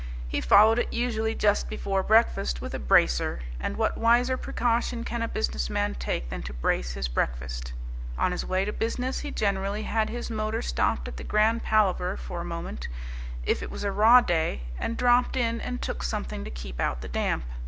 [0.27, 5.21] He followed it usually just before breakfast with a bracer and what wiser precaution can
[5.21, 7.73] a businessman take than to brace his breakfast?
[8.17, 12.17] On his way to business he generally had his motor stopped at the Grand Palaver
[12.17, 12.87] for a moment,
[13.45, 17.01] if it was a raw day, and dropped in and took something to keep out
[17.01, 17.43] the damp.